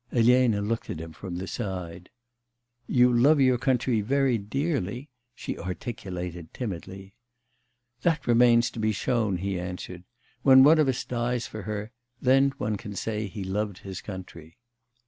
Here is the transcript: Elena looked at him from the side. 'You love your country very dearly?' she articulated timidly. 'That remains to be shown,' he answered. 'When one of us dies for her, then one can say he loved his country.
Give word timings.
Elena 0.11 0.61
looked 0.63 0.89
at 0.89 0.99
him 0.99 1.13
from 1.13 1.35
the 1.35 1.45
side. 1.45 2.09
'You 2.87 3.13
love 3.13 3.39
your 3.39 3.59
country 3.59 4.01
very 4.01 4.35
dearly?' 4.39 5.11
she 5.35 5.59
articulated 5.59 6.51
timidly. 6.55 7.13
'That 8.01 8.25
remains 8.25 8.71
to 8.71 8.79
be 8.79 8.93
shown,' 8.93 9.37
he 9.37 9.59
answered. 9.59 10.03
'When 10.41 10.63
one 10.63 10.79
of 10.79 10.87
us 10.87 11.03
dies 11.05 11.45
for 11.45 11.61
her, 11.61 11.91
then 12.19 12.49
one 12.57 12.77
can 12.77 12.95
say 12.95 13.27
he 13.27 13.43
loved 13.43 13.77
his 13.85 14.01
country. 14.01 14.57